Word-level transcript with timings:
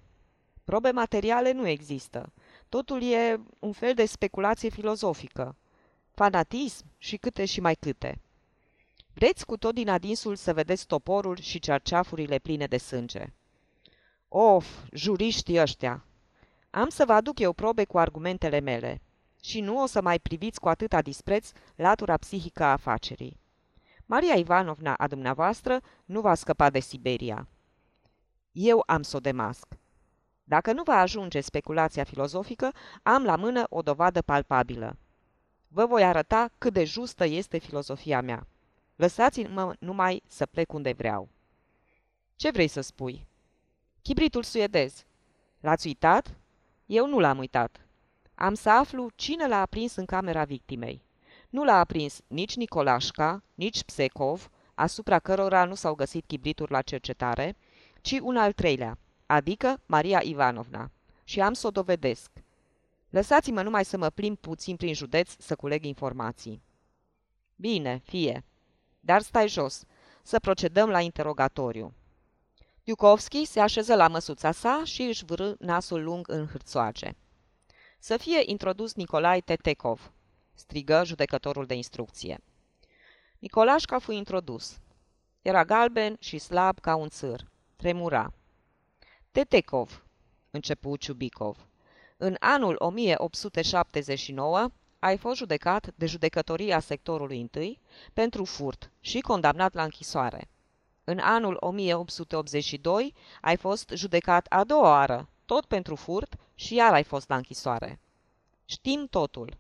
Probe 0.64 0.92
materiale 0.92 1.52
nu 1.52 1.68
există. 1.68 2.34
Totul 2.70 3.04
e 3.04 3.42
un 3.60 3.72
fel 3.72 3.94
de 3.94 4.06
speculație 4.06 4.70
filozofică. 4.70 5.56
Fanatism 6.12 6.86
și 6.98 7.18
câte 7.18 7.46
și 7.46 7.60
mai 7.60 7.76
câte. 7.76 8.22
Vreți 9.14 9.46
cu 9.46 9.58
tot 9.58 9.74
din 9.74 9.90
adinsul 9.90 10.36
să 10.36 10.54
vedeți 10.54 10.88
toporul 10.88 11.38
și 11.38 11.60
cerceafurile 11.60 12.40
pline 12.40 12.66
de 12.68 12.78
sânge. 12.78 13.34
Of, 14.28 14.84
juriștii 14.92 15.60
ăștia! 15.60 16.06
Am 16.76 16.90
să 16.90 17.06
vă 17.06 17.14
aduc 17.14 17.40
eu 17.40 17.54
probe 17.54 17.84
cu 17.84 17.98
argumentele 17.98 18.60
mele 18.60 19.02
și 19.42 19.62
nu 19.62 19.82
o 19.82 19.86
să 19.86 20.02
mai 20.02 20.20
priviți 20.20 20.60
cu 20.60 20.70
atâta 20.70 21.02
dispreț 21.02 21.52
latura 21.76 22.18
psihică 22.18 22.64
a 22.64 22.72
afacerii. 22.72 23.40
Maria 24.06 24.34
Ivanovna 24.34 24.94
a 24.94 25.08
dumneavoastră 25.08 25.82
nu 26.06 26.22
va 26.22 26.34
scăpa 26.34 26.70
de 26.70 26.80
Siberia. 26.80 27.48
Eu 28.52 28.84
am 28.86 29.02
să 29.02 29.16
o 29.16 29.20
demasc. 29.20 29.68
Dacă 30.44 30.74
nu 30.74 30.84
va 30.84 30.96
ajunge 30.96 31.42
speculația 31.42 32.04
filozofică, 32.04 32.72
am 33.04 33.24
la 33.24 33.36
mână 33.36 33.66
o 33.70 33.82
dovadă 33.82 34.22
palpabilă. 34.22 34.98
Vă 35.68 35.86
voi 35.86 36.04
arăta 36.04 36.50
cât 36.58 36.74
de 36.74 36.84
justă 36.84 37.26
este 37.26 37.58
filozofia 37.58 38.22
mea. 38.22 38.48
Lăsați-mă 38.96 39.76
numai 39.80 40.24
să 40.28 40.46
plec 40.46 40.74
unde 40.74 40.92
vreau. 40.92 41.30
Ce 42.36 42.52
vrei 42.52 42.68
să 42.68 42.82
spui? 42.82 43.28
Chibritul 44.02 44.44
suedez. 44.44 45.06
L-ați 45.60 45.88
uitat? 45.88 46.38
Eu 46.86 47.08
nu 47.08 47.20
l-am 47.20 47.38
uitat. 47.38 47.86
Am 48.36 48.54
să 48.54 48.70
aflu 48.70 49.10
cine 49.16 49.48
l-a 49.48 49.62
aprins 49.62 49.96
în 49.96 50.06
camera 50.06 50.44
victimei. 50.44 51.04
Nu 51.50 51.64
l-a 51.64 51.80
aprins 51.80 52.22
nici 52.28 52.56
Nicolașca, 52.56 53.44
nici 53.54 53.84
Psecov, 53.84 54.50
asupra 54.74 55.20
cărora 55.20 55.66
nu 55.66 55.76
s-au 55.76 55.96
găsit 55.96 56.26
chibrituri 56.28 56.72
la 56.72 56.82
cercetare, 56.82 57.56
ci 58.02 58.20
un 58.22 58.38
al 58.38 58.52
treilea, 58.52 58.98
adică 59.26 59.82
Maria 59.86 60.20
Ivanovna. 60.24 60.92
Și 61.24 61.42
am 61.42 61.54
să 61.54 61.68
o 61.68 61.72
dovedesc. 61.72 62.32
Lăsați-mă 63.10 63.62
numai 63.62 63.86
să 63.86 63.98
mă 63.98 64.10
plimb 64.10 64.38
puțin 64.38 64.76
prin 64.76 64.94
județ 64.94 65.36
să 65.38 65.56
culeg 65.56 65.86
informații. 65.86 66.62
Bine, 67.56 68.02
fie. 68.04 68.44
Dar 69.00 69.22
stai 69.22 69.48
jos, 69.48 69.84
să 70.24 70.40
procedăm 70.40 70.90
la 70.90 71.00
interogatoriu. 71.00 71.94
Iukovski 72.88 73.46
se 73.46 73.60
așeză 73.60 73.96
la 73.96 74.08
măsuța 74.08 74.52
sa 74.52 74.82
și 74.84 75.02
își 75.02 75.26
vârâ 75.26 75.54
nasul 75.60 76.04
lung 76.04 76.30
în 76.30 76.48
hârțoage. 76.48 77.10
Să 78.00 78.18
fie 78.18 78.42
introdus 78.46 78.94
Nicolai 78.94 79.42
Tetekov, 79.42 80.12
strigă 80.54 81.02
judecătorul 81.06 81.66
de 81.66 81.74
instrucție. 81.74 82.42
Nicolașca 83.40 84.00
fu 84.00 84.12
introdus. 84.12 84.78
Era 85.42 85.66
galben 85.66 86.16
și 86.20 86.38
slab 86.38 86.80
ca 86.80 86.96
un 86.96 87.10
țâr. 87.10 87.48
Tremura. 87.76 88.34
Tetekov, 89.32 90.06
începu 90.52 90.98
Ciubicov. 90.98 91.68
În 92.18 92.36
anul 92.40 92.76
1879 92.78 94.70
ai 95.00 95.18
fost 95.18 95.38
judecat 95.38 95.94
de 95.96 96.06
judecătoria 96.06 96.80
sectorului 96.80 97.42
întâi 97.42 97.80
pentru 98.14 98.44
furt 98.44 98.92
și 99.00 99.20
condamnat 99.20 99.74
la 99.74 99.84
închisoare. 99.84 100.50
În 101.08 101.20
anul 101.20 101.58
1882 101.60 103.14
ai 103.42 103.58
fost 103.58 103.92
judecat 103.94 104.46
a 104.50 104.64
doua 104.64 104.90
oară, 104.90 105.30
tot 105.46 105.66
pentru 105.66 105.96
furt 105.96 106.36
și 106.56 106.76
iar 106.76 106.94
ai 106.94 107.04
fost 107.04 107.30
la 107.30 107.36
închisoare. 107.36 108.00
Știm 108.66 109.08
totul. 109.10 109.58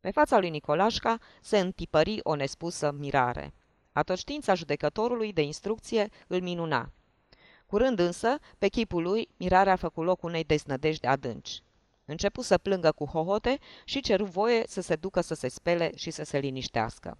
Pe 0.00 0.10
fața 0.10 0.38
lui 0.38 0.50
Nicolașca 0.50 1.18
se 1.40 1.58
întipări 1.58 2.20
o 2.22 2.34
nespusă 2.34 2.90
mirare. 2.90 3.54
Atoștiința 3.92 4.54
judecătorului 4.54 5.32
de 5.32 5.42
instrucție 5.42 6.08
îl 6.26 6.40
minuna. 6.40 6.92
Curând 7.66 7.98
însă, 7.98 8.38
pe 8.58 8.68
chipul 8.68 9.02
lui, 9.02 9.28
mirarea 9.36 9.72
a 9.72 9.76
făcut 9.76 10.04
loc 10.04 10.22
unei 10.22 10.44
desnădejde 10.44 11.06
adânci. 11.06 11.62
Începu 12.04 12.40
să 12.40 12.58
plângă 12.58 12.92
cu 12.92 13.04
hohote 13.04 13.58
și 13.84 14.00
ceru 14.00 14.24
voie 14.24 14.62
să 14.66 14.80
se 14.80 14.96
ducă 14.96 15.20
să 15.20 15.34
se 15.34 15.48
spele 15.48 15.90
și 15.96 16.10
să 16.10 16.24
se 16.24 16.38
liniștească. 16.38 17.18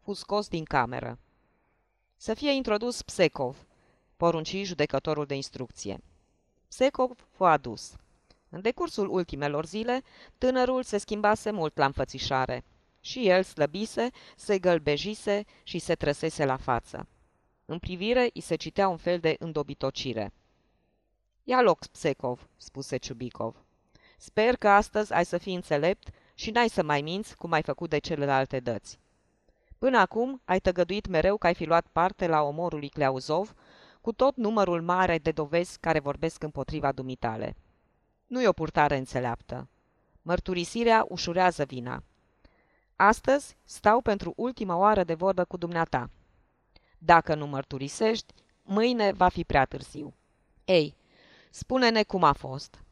Fu 0.00 0.12
scos 0.12 0.48
din 0.48 0.64
cameră. 0.64 1.18
Să 2.24 2.34
fie 2.34 2.50
introdus 2.50 3.02
Psecov, 3.02 3.66
porunci 4.16 4.56
judecătorul 4.62 5.26
de 5.26 5.34
instrucție. 5.34 5.98
Psecov 6.68 7.26
fu 7.30 7.44
adus. 7.44 7.96
În 8.48 8.60
decursul 8.60 9.08
ultimelor 9.08 9.66
zile, 9.66 10.02
tânărul 10.38 10.82
se 10.82 10.98
schimbase 10.98 11.50
mult 11.50 11.76
la 11.76 11.84
înfățișare. 11.84 12.64
Și 13.00 13.28
el 13.28 13.42
slăbise, 13.42 14.10
se 14.36 14.58
gălbejise 14.58 15.44
și 15.62 15.78
se 15.78 15.94
trăsese 15.94 16.44
la 16.44 16.56
față. 16.56 17.06
În 17.64 17.78
privire 17.78 18.30
îi 18.32 18.40
se 18.40 18.56
citea 18.56 18.88
un 18.88 18.96
fel 18.96 19.18
de 19.18 19.36
îndobitocire. 19.38 20.32
Ia 21.42 21.60
loc, 21.60 21.86
Psecov, 21.86 22.48
spuse 22.56 22.96
Ciubicov. 22.96 23.64
Sper 24.18 24.56
că 24.56 24.68
astăzi 24.68 25.12
ai 25.12 25.24
să 25.24 25.38
fii 25.38 25.54
înțelept 25.54 26.08
și 26.34 26.50
n-ai 26.50 26.68
să 26.68 26.82
mai 26.82 27.02
minți 27.02 27.36
cum 27.36 27.52
ai 27.52 27.62
făcut 27.62 27.90
de 27.90 27.98
celelalte 27.98 28.60
dăți. 28.60 28.98
Până 29.84 29.98
acum 29.98 30.40
ai 30.44 30.60
tăgăduit 30.60 31.06
mereu 31.06 31.36
că 31.36 31.46
ai 31.46 31.54
fi 31.54 31.64
luat 31.64 31.86
parte 31.92 32.26
la 32.26 32.42
omorul 32.42 32.78
lui 32.78 32.88
Cleauzov, 32.88 33.54
cu 34.00 34.12
tot 34.12 34.36
numărul 34.36 34.82
mare 34.82 35.18
de 35.18 35.30
dovezi 35.30 35.78
care 35.78 35.98
vorbesc 35.98 36.42
împotriva 36.42 36.92
dumitale. 36.92 37.56
Nu 38.26 38.42
e 38.42 38.48
o 38.48 38.52
purtare 38.52 38.96
înțeleaptă. 38.96 39.68
Mărturisirea 40.22 41.04
ușurează 41.08 41.64
vina. 41.64 42.02
Astăzi 42.96 43.56
stau 43.64 44.00
pentru 44.00 44.32
ultima 44.36 44.76
oară 44.76 45.04
de 45.04 45.14
vorbă 45.14 45.44
cu 45.44 45.56
dumneata. 45.56 46.10
Dacă 46.98 47.34
nu 47.34 47.46
mărturisești, 47.46 48.34
mâine 48.62 49.12
va 49.12 49.28
fi 49.28 49.44
prea 49.44 49.64
târziu. 49.64 50.14
Ei, 50.64 50.96
spune-ne 51.50 52.02
cum 52.02 52.22
a 52.22 52.32
fost. 52.32 52.82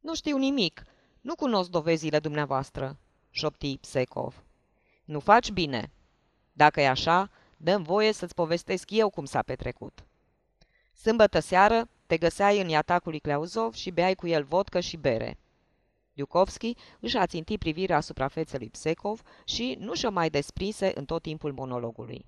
Nu 0.00 0.14
știu 0.14 0.36
nimic. 0.36 0.82
Nu 1.20 1.34
cunosc 1.34 1.70
dovezile 1.70 2.18
dumneavoastră, 2.18 2.96
șopti 3.30 3.78
Psecov. 3.78 4.45
Nu 5.06 5.20
faci 5.20 5.50
bine. 5.50 5.90
Dacă 6.52 6.80
e 6.80 6.88
așa, 6.88 7.30
dăm 7.56 7.82
voie 7.82 8.12
să-ți 8.12 8.34
povestesc 8.34 8.90
eu 8.90 9.10
cum 9.10 9.24
s-a 9.24 9.42
petrecut. 9.42 10.04
Sâmbătă 10.94 11.38
seară 11.38 11.88
te 12.06 12.16
găseai 12.16 12.60
în 12.60 12.68
iatacul 12.68 13.10
lui 13.10 13.20
Cleauzov 13.20 13.74
și 13.74 13.90
beai 13.90 14.14
cu 14.14 14.26
el 14.26 14.44
vodcă 14.44 14.80
și 14.80 14.96
bere. 14.96 15.38
Iukovski 16.12 16.74
își 17.00 17.16
a 17.16 17.26
țintit 17.26 17.58
privirea 17.58 17.96
asupra 17.96 18.28
feței 18.28 18.68
Psecov 18.70 19.22
și 19.44 19.76
nu 19.80 19.94
și-o 19.94 20.10
mai 20.10 20.30
desprinse 20.30 20.92
în 20.94 21.04
tot 21.04 21.22
timpul 21.22 21.52
monologului. 21.52 22.26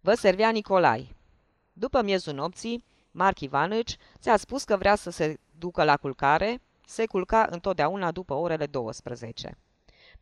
Vă 0.00 0.14
servea 0.14 0.50
Nicolai. 0.50 1.16
După 1.72 2.02
miezul 2.02 2.34
nopții, 2.34 2.84
Marc 3.10 3.40
Ivanici 3.40 3.96
ți-a 4.18 4.36
spus 4.36 4.64
că 4.64 4.76
vrea 4.76 4.94
să 4.94 5.10
se 5.10 5.38
ducă 5.58 5.84
la 5.84 5.96
culcare, 5.96 6.60
se 6.86 7.06
culca 7.06 7.46
întotdeauna 7.50 8.10
după 8.10 8.34
orele 8.34 8.66
12. 8.66 9.58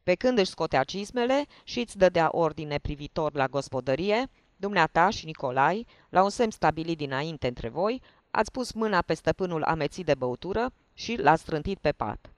Pe 0.06 0.14
când 0.14 0.38
își 0.38 0.50
scotea 0.50 0.84
cizmele 0.84 1.46
și 1.64 1.80
îți 1.80 1.96
dădea 1.96 2.28
ordine 2.30 2.78
privitor 2.78 3.34
la 3.34 3.46
gospodărie, 3.46 4.30
dumneata 4.56 5.10
și 5.10 5.24
Nicolai, 5.24 5.86
la 6.08 6.22
un 6.22 6.30
semn 6.30 6.50
stabilit 6.50 6.96
dinainte 6.96 7.46
între 7.46 7.68
voi, 7.68 8.02
ați 8.30 8.50
pus 8.50 8.72
mâna 8.72 9.02
pe 9.02 9.14
stăpânul 9.14 9.62
amețit 9.62 10.06
de 10.06 10.14
băutură 10.14 10.72
și 10.94 11.16
l-a 11.16 11.36
strântit 11.36 11.78
pe 11.78 11.92
pat. 11.92 12.32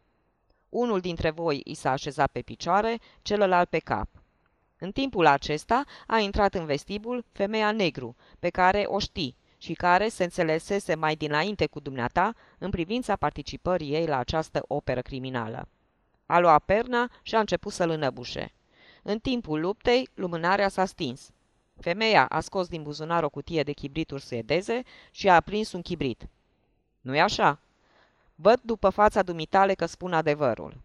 Unul 0.68 1.00
dintre 1.00 1.30
voi 1.30 1.60
i 1.64 1.74
s-a 1.74 1.90
așezat 1.90 2.30
pe 2.30 2.40
picioare, 2.40 2.98
celălalt 3.22 3.68
pe 3.68 3.78
cap. 3.78 4.08
În 4.78 4.92
timpul 4.92 5.26
acesta 5.26 5.84
a 6.06 6.18
intrat 6.18 6.54
în 6.54 6.66
vestibul 6.66 7.24
femeia 7.32 7.72
negru, 7.72 8.16
pe 8.38 8.48
care 8.48 8.84
o 8.86 8.98
știi 8.98 9.36
și 9.58 9.72
care 9.72 10.08
se 10.08 10.24
înțelesese 10.24 10.94
mai 10.94 11.16
dinainte 11.16 11.66
cu 11.66 11.80
dumneata 11.80 12.34
în 12.58 12.70
privința 12.70 13.16
participării 13.16 13.94
ei 13.94 14.06
la 14.06 14.18
această 14.18 14.64
operă 14.68 15.00
criminală. 15.00 15.68
A 16.30 16.38
luat 16.38 16.64
perna 16.64 17.10
și 17.22 17.34
a 17.34 17.38
început 17.38 17.72
să-l 17.72 17.90
înăbușe. 17.90 18.52
În 19.02 19.18
timpul 19.18 19.60
luptei, 19.60 20.08
lumânarea 20.14 20.68
s-a 20.68 20.84
stins. 20.84 21.30
Femeia 21.80 22.26
a 22.26 22.40
scos 22.40 22.68
din 22.68 22.82
buzunar 22.82 23.22
o 23.22 23.28
cutie 23.28 23.62
de 23.62 23.72
chibrituri 23.72 24.22
suedeze 24.22 24.82
și 25.10 25.28
a 25.28 25.34
aprins 25.34 25.72
un 25.72 25.82
chibrit. 25.82 26.28
Nu-i 27.00 27.20
așa? 27.20 27.60
Văd 28.34 28.60
după 28.62 28.88
fața 28.88 29.22
dumitale 29.22 29.74
că 29.74 29.86
spun 29.86 30.12
adevărul. 30.12 30.80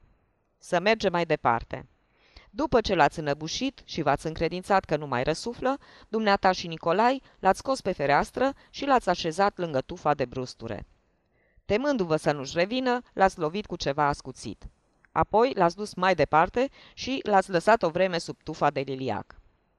Să 0.57 0.79
mergem 0.79 1.11
mai 1.11 1.25
departe. 1.25 1.87
După 2.49 2.81
ce 2.81 2.95
l-ați 2.95 3.19
înăbușit 3.19 3.81
și 3.85 4.01
v-ați 4.01 4.27
încredințat 4.27 4.85
că 4.85 4.97
nu 4.97 5.07
mai 5.07 5.23
răsuflă, 5.23 5.77
dumneata 6.07 6.51
și 6.51 6.67
Nicolai 6.67 7.21
l-ați 7.39 7.59
scos 7.59 7.81
pe 7.81 7.91
fereastră 7.91 8.53
și 8.69 8.85
l-ați 8.85 9.09
așezat 9.09 9.57
lângă 9.57 9.81
tufa 9.81 10.13
de 10.13 10.25
brusture. 10.25 10.85
Temându-vă 11.65 12.15
să 12.15 12.31
nu-și 12.31 12.57
revină, 12.57 13.01
l-ați 13.13 13.39
lovit 13.39 13.65
cu 13.65 13.75
ceva 13.75 14.07
ascuțit. 14.07 14.67
Apoi 15.13 15.53
l-ați 15.55 15.75
dus 15.75 15.93
mai 15.93 16.15
departe 16.15 16.69
și 16.93 17.19
l-ați 17.23 17.49
lăsat 17.49 17.83
o 17.83 17.89
vreme 17.89 18.17
sub 18.17 18.37
tufa 18.43 18.69
de 18.69 18.79
liliac. 18.79 19.35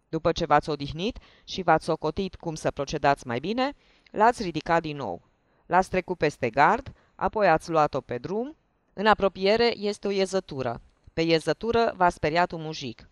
După 0.09 0.33
ce 0.33 0.45
v-ați 0.45 0.71
odihnit 0.71 1.19
și 1.45 1.63
v-ați 1.63 1.85
socotit 1.85 2.35
cum 2.35 2.55
să 2.55 2.71
procedați 2.71 3.27
mai 3.27 3.39
bine, 3.39 3.75
l-ați 4.11 4.43
ridicat 4.43 4.83
din 4.83 4.97
nou. 4.97 5.23
L-ați 5.67 5.89
trecut 5.89 6.19
peste 6.19 6.51
gard, 6.51 6.93
apoi 7.15 7.49
ați 7.49 7.71
luat-o 7.71 8.01
pe 8.01 8.19
drum. 8.19 8.57
În 8.93 9.07
apropiere 9.07 9.77
este 9.77 10.07
o 10.07 10.11
iezătură. 10.11 10.81
Pe 11.13 11.21
iezătură 11.23 11.93
v-a 11.97 12.09
speriat 12.09 12.53
un 12.53 12.63
mujic. 12.63 13.09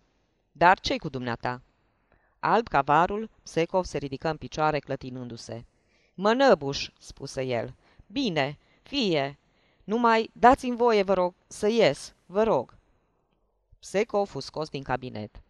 Dar 0.51 0.79
ce 0.79 0.97
cu 0.97 1.09
dumneata? 1.09 1.61
Alb 2.39 2.67
ca 2.67 2.81
varul, 2.81 3.29
Psecov 3.43 3.85
se 3.85 3.97
ridică 3.97 4.29
în 4.29 4.37
picioare 4.37 4.79
clătinându-se. 4.79 5.65
Mă 6.13 6.33
năbuș, 6.33 6.89
spuse 6.99 7.41
el. 7.41 7.75
Bine, 8.07 8.57
fie. 8.83 9.37
Numai 9.83 10.29
dați-mi 10.33 10.75
voie, 10.75 11.03
vă 11.03 11.13
rog, 11.13 11.33
să 11.47 11.67
ies, 11.67 12.15
vă 12.25 12.43
rog. 12.43 12.77
Psecov 13.79 14.27
fu 14.27 14.39
scos 14.39 14.69
din 14.69 14.83
cabinet. 14.83 15.41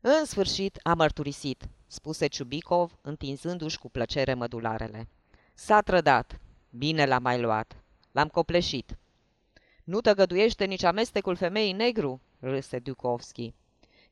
În 0.00 0.24
sfârșit 0.24 0.78
a 0.82 0.94
mărturisit, 0.94 1.68
spuse 1.86 2.26
Ciubicov, 2.26 2.98
întinzându-și 3.00 3.78
cu 3.78 3.90
plăcere 3.90 4.34
mădularele. 4.34 5.08
S-a 5.54 5.80
trădat. 5.80 6.40
Bine 6.70 7.06
l-am 7.06 7.22
mai 7.22 7.40
luat. 7.40 7.76
L-am 8.12 8.28
copleșit. 8.28 8.98
Nu 9.84 10.00
tăgăduiește 10.00 10.64
nici 10.64 10.82
amestecul 10.82 11.36
femeii 11.36 11.72
negru, 11.72 12.20
râse 12.38 12.78
Dukovski. 12.78 13.54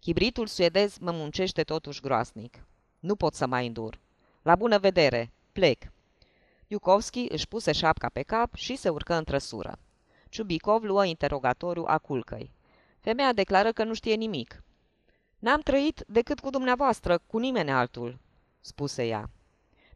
Chibritul 0.01 0.47
suedez 0.47 0.99
mă 0.99 1.11
muncește 1.11 1.63
totuși 1.63 2.01
groasnic. 2.01 2.67
Nu 2.99 3.17
pot 3.17 3.35
să 3.35 3.47
mai 3.47 3.67
îndur. 3.67 4.01
La 4.43 4.57
bună 4.57 4.79
vedere, 4.79 5.33
plec. 5.53 5.92
Dukovski 6.73 7.27
își 7.29 7.49
puse 7.49 7.73
șapca 7.73 8.09
pe 8.13 8.23
cap 8.23 8.55
și 8.55 8.77
se 8.77 8.89
urcă 8.89 9.15
în 9.15 9.25
trăsură. 9.25 9.79
Ciubicov 10.29 10.83
luă 10.83 11.05
interogatoriu 11.05 11.85
a 11.87 11.99
culcăi. 11.99 12.53
Femeia 13.01 13.33
declară 13.33 13.73
că 13.73 13.85
nu 13.85 13.95
știe 13.95 14.15
nimic. 14.15 14.63
N-am 15.39 15.61
trăit 15.61 16.05
decât 16.07 16.41
cu 16.41 16.51
dumneavoastră, 16.51 17.19
cu 17.27 17.39
nimeni 17.39 17.71
altul, 17.71 18.19
spuse 18.61 19.07
ea. 19.07 19.31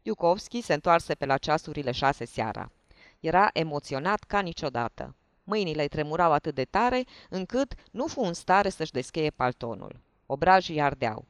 Dukovski 0.03 0.61
se 0.61 0.73
întoarse 0.73 1.15
pe 1.15 1.25
la 1.25 1.37
ceasurile 1.37 1.91
șase 1.91 2.25
seara. 2.25 2.71
Era 3.19 3.49
emoționat 3.53 4.23
ca 4.23 4.39
niciodată. 4.39 5.15
Mâinile 5.43 5.81
îi 5.81 5.87
tremurau 5.87 6.31
atât 6.31 6.55
de 6.55 6.65
tare, 6.65 7.03
încât 7.29 7.73
nu 7.91 8.07
fu 8.07 8.21
în 8.21 8.33
stare 8.33 8.69
să-și 8.69 8.91
descheie 8.91 9.29
paltonul. 9.29 9.99
Obrajii 10.25 10.81
ardeau. 10.81 11.25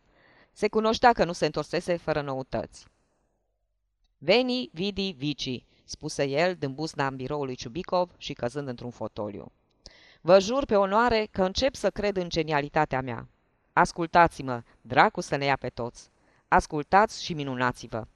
Se 0.51 0.67
cunoștea 0.67 1.11
că 1.11 1.23
nu 1.23 1.31
se 1.31 1.45
întorsese 1.45 1.97
fără 1.97 2.21
noutăți. 2.21 2.85
Veni, 4.17 4.69
vidi, 4.73 5.11
vici, 5.11 5.65
spuse 5.83 6.23
el, 6.23 6.55
dând 6.55 6.75
buzna 6.75 7.07
în 7.07 7.15
biroului 7.15 7.55
Ciubicov 7.55 8.11
și 8.17 8.33
căzând 8.33 8.67
într-un 8.67 8.91
fotoliu. 8.91 9.51
Vă 10.21 10.39
jur 10.39 10.65
pe 10.65 10.75
onoare 10.75 11.27
că 11.31 11.43
încep 11.43 11.75
să 11.75 11.89
cred 11.89 12.17
în 12.17 12.29
genialitatea 12.29 13.01
mea. 13.01 13.27
Ascultați-mă, 13.73 14.63
dracu 14.81 15.21
să 15.21 15.35
ne 15.35 15.45
ia 15.45 15.55
pe 15.55 15.69
toți. 15.69 16.09
Ascultați 16.47 17.23
și 17.23 17.33
minunați-vă. 17.33 18.07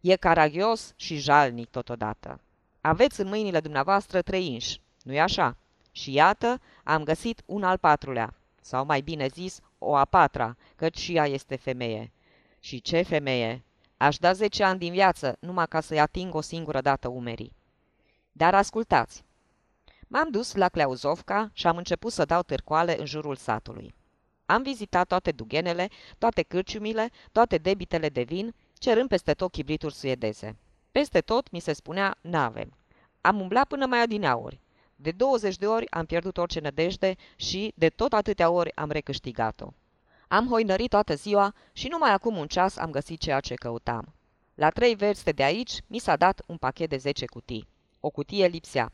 E 0.00 0.16
caragios 0.16 0.92
și 0.96 1.16
jalnic 1.16 1.68
totodată. 1.68 2.40
Aveți 2.80 3.20
în 3.20 3.28
mâinile 3.28 3.60
dumneavoastră 3.60 4.22
trei 4.22 4.46
inși, 4.46 4.80
nu-i 5.02 5.20
așa? 5.20 5.56
Și 5.90 6.12
iată, 6.12 6.60
am 6.84 7.04
găsit 7.04 7.42
un 7.46 7.62
al 7.62 7.78
patrulea, 7.78 8.34
sau 8.60 8.84
mai 8.84 9.00
bine 9.00 9.26
zis, 9.26 9.60
o 9.78 9.96
a 9.96 10.04
patra, 10.04 10.56
căci 10.76 10.98
și 10.98 11.14
ea 11.14 11.26
este 11.26 11.56
femeie. 11.56 12.12
Și 12.60 12.80
ce 12.80 13.02
femeie! 13.02 13.65
Aș 13.96 14.16
da 14.16 14.32
zece 14.32 14.64
ani 14.64 14.78
din 14.78 14.92
viață 14.92 15.36
numai 15.40 15.68
ca 15.68 15.80
să-i 15.80 16.00
ating 16.00 16.34
o 16.34 16.40
singură 16.40 16.80
dată 16.80 17.08
umerii. 17.08 17.56
Dar 18.32 18.54
ascultați! 18.54 19.24
M-am 20.08 20.30
dus 20.30 20.54
la 20.54 20.68
Cleuzovca 20.68 21.50
și 21.52 21.66
am 21.66 21.76
început 21.76 22.12
să 22.12 22.24
dau 22.24 22.42
târcoale 22.42 22.98
în 22.98 23.06
jurul 23.06 23.36
satului. 23.36 23.94
Am 24.46 24.62
vizitat 24.62 25.06
toate 25.06 25.30
dugenele, 25.30 25.88
toate 26.18 26.42
cârciumile, 26.42 27.10
toate 27.32 27.56
debitele 27.56 28.08
de 28.08 28.22
vin, 28.22 28.54
cerând 28.74 29.08
peste 29.08 29.32
tot 29.32 29.50
chibrituri 29.50 29.94
suedeze. 29.94 30.56
Peste 30.92 31.20
tot 31.20 31.50
mi 31.50 31.60
se 31.60 31.72
spunea 31.72 32.16
n-avem. 32.20 32.76
Am 33.20 33.40
umblat 33.40 33.66
până 33.66 33.86
mai 33.86 34.02
adineauri. 34.02 34.60
De 34.96 35.10
20 35.10 35.56
de 35.56 35.66
ori 35.66 35.90
am 35.90 36.04
pierdut 36.04 36.36
orice 36.36 36.60
nădejde 36.60 37.14
și 37.36 37.72
de 37.76 37.88
tot 37.88 38.12
atâtea 38.12 38.50
ori 38.50 38.76
am 38.76 38.90
recâștigat-o. 38.90 39.72
Am 40.28 40.48
hoinărit 40.48 40.90
toată 40.90 41.14
ziua 41.14 41.54
și 41.72 41.88
numai 41.88 42.12
acum 42.12 42.36
un 42.36 42.46
ceas 42.46 42.76
am 42.76 42.90
găsit 42.90 43.20
ceea 43.20 43.40
ce 43.40 43.54
căutam. 43.54 44.14
La 44.54 44.70
trei 44.70 44.94
verste 44.94 45.32
de 45.32 45.42
aici 45.42 45.80
mi 45.86 45.98
s-a 45.98 46.16
dat 46.16 46.42
un 46.46 46.56
pachet 46.56 46.88
de 46.88 46.96
10 46.96 47.26
cutii. 47.26 47.68
O 48.00 48.10
cutie 48.10 48.46
lipsea. 48.46 48.92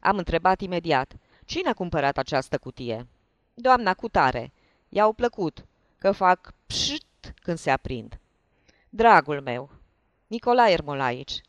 Am 0.00 0.18
întrebat 0.18 0.60
imediat, 0.60 1.16
cine 1.44 1.68
a 1.68 1.74
cumpărat 1.74 2.18
această 2.18 2.58
cutie? 2.58 3.06
Doamna 3.54 3.94
Cutare. 3.94 4.52
I-au 4.88 5.12
plăcut, 5.12 5.64
că 5.98 6.12
fac 6.12 6.54
pșt 6.66 7.34
când 7.42 7.58
se 7.58 7.70
aprind. 7.70 8.18
Dragul 8.88 9.40
meu, 9.40 9.70
Nicolae 10.26 10.72
Ermolaici, 10.72 11.40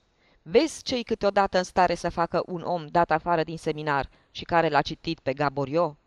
vezi 0.41 0.83
ce-i 0.83 1.03
câteodată 1.03 1.57
în 1.57 1.63
stare 1.63 1.95
să 1.95 2.09
facă 2.09 2.43
un 2.45 2.61
om 2.61 2.87
dat 2.87 3.11
afară 3.11 3.43
din 3.43 3.57
seminar 3.57 4.09
și 4.31 4.43
care 4.43 4.69
l-a 4.69 4.81
citit 4.81 5.19
pe 5.19 5.33
Gaborio? 5.33 5.97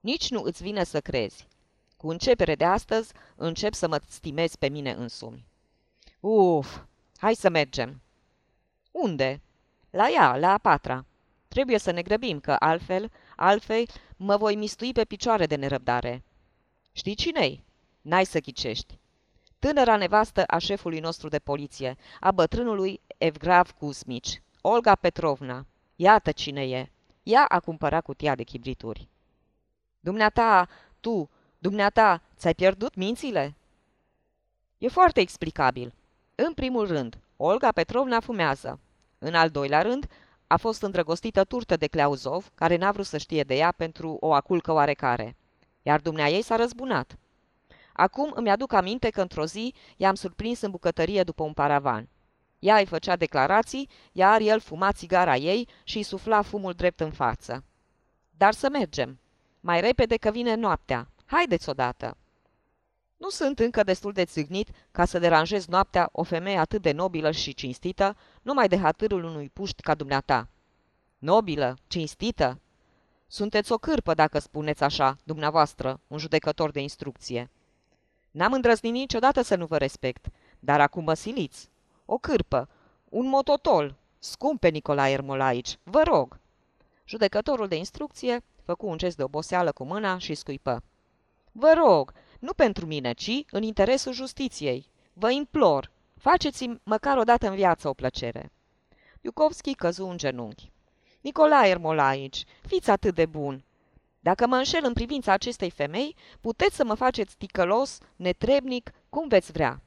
Nici 0.00 0.30
nu 0.30 0.42
îți 0.42 0.62
vine 0.62 0.84
să 0.84 1.00
crezi. 1.00 1.48
Cu 2.00 2.08
începere 2.08 2.54
de 2.54 2.64
astăzi 2.64 3.12
încep 3.36 3.74
să 3.74 3.88
mă 3.88 4.00
stimezi 4.08 4.58
pe 4.58 4.68
mine 4.68 4.92
însumi. 4.92 5.46
Uf, 6.20 6.80
hai 7.16 7.34
să 7.34 7.48
mergem. 7.48 8.00
Unde? 8.90 9.40
La 9.90 10.08
ea, 10.10 10.36
la 10.36 10.52
a 10.52 10.58
patra. 10.58 11.04
Trebuie 11.48 11.78
să 11.78 11.90
ne 11.90 12.02
grăbim, 12.02 12.40
că 12.40 12.56
altfel, 12.58 13.10
altfel 13.36 13.86
mă 14.16 14.36
voi 14.36 14.56
mistui 14.56 14.92
pe 14.92 15.04
picioare 15.04 15.46
de 15.46 15.54
nerăbdare. 15.54 16.22
Știi 16.92 17.14
cine-i? 17.14 17.64
N-ai 18.00 18.24
să 18.24 18.40
ghicești. 18.40 18.98
Tânăra 19.58 19.96
nevastă 19.96 20.44
a 20.46 20.58
șefului 20.58 21.00
nostru 21.00 21.28
de 21.28 21.38
poliție, 21.38 21.96
a 22.20 22.30
bătrânului 22.30 23.00
Evgrav 23.18 23.70
Kuzmici, 23.70 24.42
Olga 24.60 24.94
Petrovna. 24.94 25.66
Iată 25.96 26.32
cine 26.32 26.68
e. 26.68 26.90
Ea 27.22 27.44
a 27.44 27.60
cumpărat 27.60 28.02
cutia 28.02 28.34
de 28.34 28.42
chibrituri. 28.42 29.08
Dumneata, 30.00 30.68
tu, 31.00 31.30
dumneata, 31.60 32.22
ți-ai 32.36 32.54
pierdut 32.54 32.94
mințile? 32.94 33.54
E 34.78 34.88
foarte 34.88 35.20
explicabil. 35.20 35.94
În 36.34 36.52
primul 36.52 36.86
rând, 36.86 37.18
Olga 37.36 37.72
Petrovna 37.72 38.20
fumează. 38.20 38.80
În 39.18 39.34
al 39.34 39.48
doilea 39.48 39.82
rând, 39.82 40.06
a 40.46 40.56
fost 40.56 40.82
îndrăgostită 40.82 41.44
turtă 41.44 41.76
de 41.76 41.86
Cleauzov, 41.86 42.50
care 42.54 42.76
n-a 42.76 42.92
vrut 42.92 43.06
să 43.06 43.18
știe 43.18 43.42
de 43.42 43.54
ea 43.56 43.72
pentru 43.72 44.16
o 44.20 44.32
aculcă 44.32 44.72
oarecare. 44.72 45.36
Iar 45.82 46.00
dumnea 46.00 46.28
ei 46.28 46.42
s-a 46.42 46.56
răzbunat. 46.56 47.18
Acum 47.92 48.32
îmi 48.34 48.50
aduc 48.50 48.72
aminte 48.72 49.10
că 49.10 49.20
într-o 49.20 49.44
zi 49.44 49.74
i-am 49.96 50.14
surprins 50.14 50.60
în 50.60 50.70
bucătărie 50.70 51.22
după 51.22 51.42
un 51.42 51.52
paravan. 51.52 52.08
Ea 52.58 52.76
îi 52.76 52.86
făcea 52.86 53.16
declarații, 53.16 53.88
iar 54.12 54.40
el 54.40 54.60
fuma 54.60 54.92
țigara 54.92 55.36
ei 55.36 55.68
și 55.84 55.96
îi 55.96 56.02
sufla 56.02 56.42
fumul 56.42 56.72
drept 56.72 57.00
în 57.00 57.10
față. 57.10 57.64
Dar 58.36 58.52
să 58.52 58.68
mergem. 58.68 59.18
Mai 59.60 59.80
repede 59.80 60.16
că 60.16 60.30
vine 60.30 60.54
noaptea. 60.54 61.08
Haideți 61.30 61.68
odată! 61.68 62.16
Nu 63.16 63.28
sunt 63.28 63.58
încă 63.58 63.82
destul 63.82 64.12
de 64.12 64.24
țignit 64.24 64.68
ca 64.90 65.04
să 65.04 65.18
deranjez 65.18 65.66
noaptea 65.66 66.08
o 66.12 66.22
femeie 66.22 66.58
atât 66.58 66.82
de 66.82 66.92
nobilă 66.92 67.30
și 67.30 67.54
cinstită, 67.54 68.16
numai 68.42 68.68
de 68.68 68.78
hatârul 68.78 69.24
unui 69.24 69.48
puști 69.48 69.82
ca 69.82 69.94
dumneata. 69.94 70.48
Nobilă, 71.18 71.76
cinstită? 71.86 72.60
Sunteți 73.26 73.72
o 73.72 73.78
cârpă 73.78 74.14
dacă 74.14 74.38
spuneți 74.38 74.82
așa, 74.82 75.16
dumneavoastră, 75.24 76.00
un 76.06 76.18
judecător 76.18 76.70
de 76.70 76.80
instrucție. 76.80 77.50
N-am 78.30 78.52
îndrăznit 78.52 78.92
niciodată 78.92 79.42
să 79.42 79.56
nu 79.56 79.66
vă 79.66 79.76
respect, 79.76 80.26
dar 80.58 80.80
acum 80.80 81.04
mă 81.04 81.14
siliți. 81.14 81.68
O 82.04 82.18
cârpă, 82.18 82.68
un 83.08 83.26
mototol, 83.26 83.96
scumpe 84.18 84.68
Nicolae 84.68 85.12
Ermolaici, 85.12 85.78
vă 85.82 86.02
rog. 86.02 86.38
Judecătorul 87.04 87.68
de 87.68 87.76
instrucție 87.76 88.44
făcu 88.62 88.86
un 88.86 88.98
gest 88.98 89.16
de 89.16 89.22
oboseală 89.22 89.72
cu 89.72 89.84
mâna 89.84 90.18
și 90.18 90.34
scuipă. 90.34 90.82
Vă 91.52 91.72
rog, 91.76 92.12
nu 92.40 92.52
pentru 92.52 92.86
mine, 92.86 93.12
ci 93.12 93.44
în 93.50 93.62
interesul 93.62 94.12
justiției. 94.12 94.90
Vă 95.12 95.30
implor, 95.30 95.90
faceți-mi 96.16 96.80
măcar 96.82 97.16
o 97.16 97.22
dată 97.22 97.48
în 97.48 97.54
viață 97.54 97.88
o 97.88 97.92
plăcere. 97.92 98.52
Iucovski 99.20 99.74
căzu 99.74 100.06
în 100.06 100.16
genunchi. 100.16 100.70
Nicolae 101.20 101.70
Ermolaici, 101.70 102.44
fiți 102.66 102.90
atât 102.90 103.14
de 103.14 103.26
bun. 103.26 103.64
Dacă 104.20 104.46
mă 104.46 104.56
înșel 104.56 104.84
în 104.84 104.92
privința 104.92 105.32
acestei 105.32 105.70
femei, 105.70 106.16
puteți 106.40 106.76
să 106.76 106.84
mă 106.84 106.94
faceți 106.94 107.36
ticălos, 107.36 107.98
netrebnic, 108.16 108.90
cum 109.08 109.28
veți 109.28 109.52
vrea. 109.52 109.82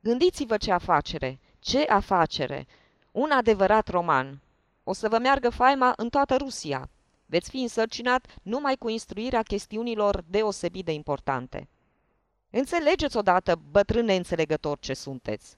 Gândiți-vă 0.00 0.56
ce 0.56 0.72
afacere, 0.72 1.40
ce 1.58 1.84
afacere! 1.88 2.66
Un 3.12 3.30
adevărat 3.30 3.88
roman. 3.88 4.40
O 4.84 4.92
să 4.92 5.08
vă 5.08 5.18
meargă 5.18 5.50
faima 5.50 5.92
în 5.96 6.08
toată 6.08 6.36
Rusia. 6.36 6.90
Veți 7.32 7.50
fi 7.50 7.56
însărcinat 7.56 8.34
numai 8.42 8.76
cu 8.76 8.88
instruirea 8.88 9.42
chestiunilor 9.42 10.24
deosebit 10.26 10.84
de 10.84 10.92
importante. 10.92 11.68
Înțelegeți 12.50 13.16
odată, 13.16 13.60
bătrân 13.70 14.04
neînțelegător, 14.04 14.78
ce 14.78 14.94
sunteți. 14.94 15.56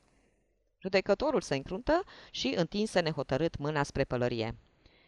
Judecătorul 0.78 1.40
se 1.40 1.54
încruntă 1.54 2.02
și 2.30 2.54
întinse 2.56 3.00
nehotărât 3.00 3.58
mâna 3.58 3.82
spre 3.82 4.04
pălărie. 4.04 4.56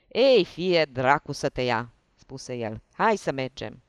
Ei, 0.09 0.45
fie 0.45 0.85
dracu 0.85 1.33
să 1.33 1.49
te 1.49 1.63
ia, 1.63 1.93
spuse 2.15 2.55
el. 2.55 2.83
Hai 2.93 3.17
să 3.17 3.33
mergem. 3.33 3.83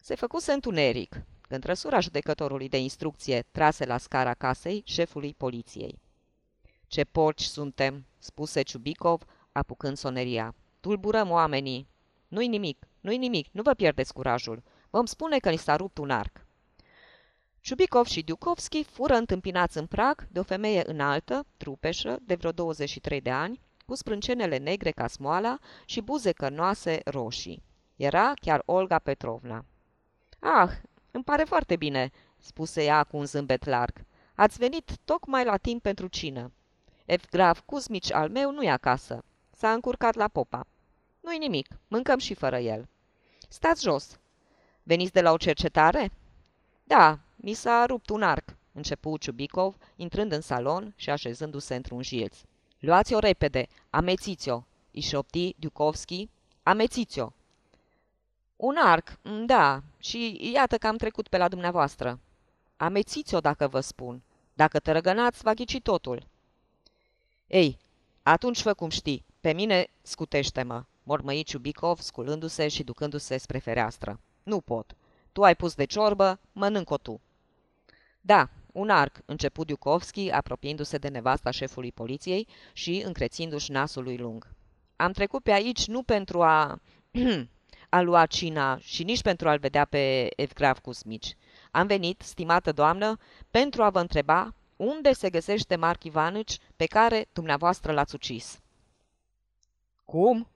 Se 0.00 0.14
făcuse 0.14 0.52
întuneric, 0.52 1.22
când 1.40 1.62
trăsura 1.62 2.00
judecătorului 2.00 2.68
de 2.68 2.78
instrucție 2.78 3.46
trase 3.50 3.84
la 3.84 3.98
scara 3.98 4.34
casei 4.34 4.82
șefului 4.86 5.34
poliției. 5.34 5.98
Ce 6.86 7.04
porci 7.04 7.42
suntem, 7.42 8.06
spuse 8.18 8.62
Ciubicov, 8.62 9.22
apucând 9.52 9.96
soneria. 9.96 10.54
Tulburăm 10.80 11.30
oamenii. 11.30 11.92
Nu-i 12.28 12.48
nimic, 12.48 12.86
nu-i 13.00 13.16
nimic, 13.16 13.48
nu 13.52 13.62
vă 13.62 13.74
pierdeți 13.74 14.12
curajul. 14.12 14.62
Vom 14.90 15.04
spune 15.04 15.38
că 15.38 15.50
ni 15.50 15.56
s-a 15.56 15.76
rupt 15.76 15.98
un 15.98 16.10
arc. 16.10 16.46
Ciubicov 17.60 18.06
și 18.06 18.22
Dukovski 18.22 18.84
fură 18.84 19.14
întâmpinați 19.14 19.78
în 19.78 19.86
prag 19.86 20.26
de 20.30 20.38
o 20.38 20.42
femeie 20.42 20.82
înaltă, 20.86 21.46
trupeșă, 21.56 22.18
de 22.22 22.34
vreo 22.34 22.50
23 22.52 23.20
de 23.20 23.30
ani, 23.30 23.60
cu 23.86 23.94
sprâncenele 23.94 24.56
negre 24.56 24.90
ca 24.90 25.06
smoala 25.06 25.58
și 25.84 26.00
buze 26.00 26.32
cărnoase 26.32 27.00
roșii. 27.04 27.62
Era 27.96 28.32
chiar 28.40 28.62
Olga 28.64 28.98
Petrovna. 28.98 29.64
Ah, 30.38 30.70
îmi 31.10 31.24
pare 31.24 31.44
foarte 31.44 31.76
bine," 31.76 32.10
spuse 32.38 32.84
ea 32.84 33.04
cu 33.04 33.16
un 33.16 33.24
zâmbet 33.24 33.64
larg. 33.64 34.04
Ați 34.34 34.58
venit 34.58 34.90
tocmai 35.04 35.44
la 35.44 35.56
timp 35.56 35.82
pentru 35.82 36.06
cină. 36.06 36.52
Evgrav 37.04 37.60
Cuzmici 37.60 38.12
al 38.12 38.30
meu 38.30 38.50
nu 38.50 38.62
e 38.62 38.70
acasă. 38.70 39.24
S-a 39.50 39.72
încurcat 39.72 40.14
la 40.14 40.28
popa. 40.28 40.66
Nu-i 41.24 41.38
nimic, 41.38 41.68
mâncăm 41.88 42.18
și 42.18 42.34
fără 42.34 42.58
el. 42.58 42.88
Stați 43.48 43.82
jos. 43.82 44.18
Veniți 44.82 45.12
de 45.12 45.20
la 45.20 45.32
o 45.32 45.36
cercetare? 45.36 46.12
Da, 46.84 47.18
mi 47.36 47.52
s-a 47.52 47.86
rupt 47.86 48.08
un 48.08 48.22
arc, 48.22 48.56
începu 48.72 49.16
Ciubicov, 49.16 49.76
intrând 49.96 50.32
în 50.32 50.40
salon 50.40 50.92
și 50.96 51.10
așezându-se 51.10 51.74
într-un 51.74 52.02
jilț. 52.02 52.36
Luați-o 52.78 53.18
repede, 53.18 53.66
amețiți-o, 53.90 54.62
îi 54.92 55.00
șopti 55.00 55.54
Dukovski. 55.58 56.28
Amețiți-o! 56.62 57.28
Un 58.56 58.76
arc, 58.76 59.18
da, 59.46 59.82
și 59.98 60.50
iată 60.52 60.78
că 60.78 60.86
am 60.86 60.96
trecut 60.96 61.28
pe 61.28 61.36
la 61.36 61.48
dumneavoastră. 61.48 62.20
Amețiți-o 62.76 63.40
dacă 63.40 63.68
vă 63.68 63.80
spun. 63.80 64.22
Dacă 64.54 64.78
tărăgănați, 64.78 65.42
va 65.42 65.52
ghici 65.52 65.80
totul. 65.82 66.26
Ei, 67.46 67.78
atunci 68.22 68.60
fă 68.60 68.74
cum 68.74 68.88
știi. 68.88 69.24
Pe 69.40 69.52
mine 69.52 69.86
scutește-mă, 70.02 70.84
mormăi 71.04 71.42
Ciubicov, 71.42 71.98
sculându-se 71.98 72.68
și 72.68 72.82
ducându-se 72.82 73.36
spre 73.36 73.58
fereastră. 73.58 74.20
Nu 74.42 74.60
pot. 74.60 74.96
Tu 75.32 75.42
ai 75.42 75.56
pus 75.56 75.74
de 75.74 75.84
ciorbă, 75.84 76.40
mănânc-o 76.52 76.96
tu. 76.96 77.20
Da, 78.20 78.48
un 78.72 78.90
arc, 78.90 79.22
început 79.24 79.66
Diukovski, 79.66 80.30
apropiindu-se 80.30 80.98
de 80.98 81.08
nevasta 81.08 81.50
șefului 81.50 81.92
poliției 81.92 82.48
și 82.72 83.02
încrețindu-și 83.06 83.70
nasul 83.70 84.02
lui 84.02 84.16
lung. 84.16 84.48
Am 84.96 85.12
trecut 85.12 85.42
pe 85.42 85.52
aici 85.52 85.86
nu 85.86 86.02
pentru 86.02 86.42
a... 86.42 86.80
a 87.88 88.00
lua 88.00 88.26
cina 88.26 88.78
și 88.78 89.02
nici 89.02 89.22
pentru 89.22 89.48
a-l 89.48 89.58
vedea 89.58 89.84
pe 89.84 90.28
Evgrav 90.36 90.78
Cusmici. 90.78 91.36
Am 91.70 91.86
venit, 91.86 92.20
stimată 92.20 92.72
doamnă, 92.72 93.18
pentru 93.50 93.82
a 93.82 93.90
vă 93.90 94.00
întreba 94.00 94.54
unde 94.76 95.12
se 95.12 95.30
găsește 95.30 95.76
Marc 95.76 96.04
Ivanici 96.04 96.58
pe 96.76 96.86
care 96.86 97.26
dumneavoastră 97.32 97.92
l-ați 97.92 98.14
ucis. 98.14 98.60
Cum? 100.04 100.48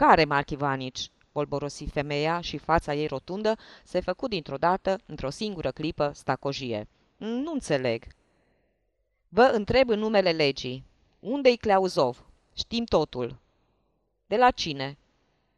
Care 0.00 0.24
Marc 0.24 0.50
Ivanici? 0.50 1.10
bolborosi 1.32 1.84
femeia 1.84 2.40
și 2.40 2.58
fața 2.58 2.94
ei 2.94 3.06
rotundă 3.06 3.56
se 3.84 4.00
făcu 4.00 4.28
dintr-o 4.28 4.56
dată, 4.56 4.98
într-o 5.06 5.30
singură 5.30 5.70
clipă, 5.70 6.10
stacojie. 6.14 6.88
Nu 7.16 7.52
înțeleg. 7.52 8.04
Vă 9.28 9.42
întreb 9.42 9.88
în 9.88 9.98
numele 9.98 10.30
legii. 10.30 10.84
Unde-i 11.18 11.56
Cleauzov? 11.56 12.24
Știm 12.54 12.84
totul. 12.84 13.38
De 14.26 14.36
la 14.36 14.50
cine? 14.50 14.98